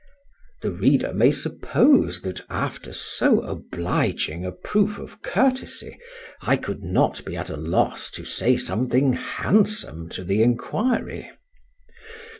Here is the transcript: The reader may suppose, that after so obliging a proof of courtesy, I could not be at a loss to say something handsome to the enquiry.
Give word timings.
The 0.63 0.71
reader 0.71 1.13
may 1.13 1.29
suppose, 1.31 2.21
that 2.23 2.41
after 2.49 2.91
so 2.91 3.39
obliging 3.41 4.43
a 4.43 4.51
proof 4.51 4.97
of 4.97 5.21
courtesy, 5.21 5.95
I 6.41 6.57
could 6.57 6.83
not 6.83 7.23
be 7.23 7.37
at 7.37 7.51
a 7.51 7.55
loss 7.55 8.09
to 8.17 8.25
say 8.25 8.57
something 8.57 9.13
handsome 9.13 10.09
to 10.09 10.23
the 10.23 10.41
enquiry. 10.41 11.29